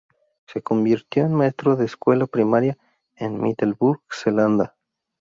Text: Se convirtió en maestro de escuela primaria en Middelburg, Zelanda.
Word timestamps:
Se 0.47 0.63
convirtió 0.63 1.25
en 1.27 1.35
maestro 1.35 1.75
de 1.75 1.85
escuela 1.85 2.25
primaria 2.25 2.75
en 3.17 3.39
Middelburg, 3.39 4.01
Zelanda. 4.11 4.75